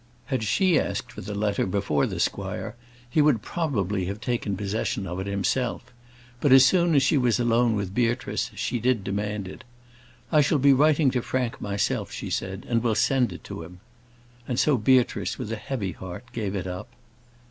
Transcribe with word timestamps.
Had 0.33 0.41
she 0.41 0.79
asked 0.79 1.11
for 1.11 1.21
the 1.21 1.35
letter 1.35 1.63
before 1.67 2.07
the 2.07 2.19
squire, 2.19 2.75
he 3.07 3.21
would 3.21 3.43
probably 3.43 4.05
have 4.05 4.19
taken 4.19 4.57
possession 4.57 5.05
of 5.05 5.19
it 5.19 5.27
himself; 5.27 5.93
but 6.39 6.51
as 6.51 6.65
soon 6.65 6.95
as 6.95 7.03
she 7.03 7.19
was 7.19 7.39
alone 7.39 7.75
with 7.75 7.93
Beatrice, 7.93 8.49
she 8.55 8.79
did 8.79 9.03
demand 9.03 9.47
it. 9.47 9.63
"I 10.31 10.41
shall 10.41 10.57
be 10.57 10.73
writing 10.73 11.11
to 11.11 11.21
Frank 11.21 11.61
myself," 11.61 12.11
she 12.11 12.31
said, 12.31 12.65
"and 12.67 12.81
will 12.81 12.95
send 12.95 13.31
it 13.31 13.43
to 13.43 13.61
him." 13.61 13.79
And 14.47 14.59
so, 14.59 14.75
Beatrice, 14.75 15.37
with 15.37 15.51
a 15.51 15.55
heavy 15.55 15.91
heart, 15.91 16.25
gave 16.33 16.55
it 16.55 16.65
up. 16.65 16.87